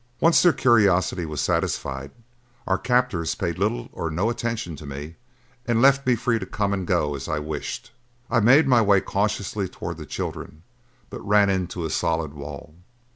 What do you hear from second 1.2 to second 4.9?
was satisfied, our captors paid little or no attention to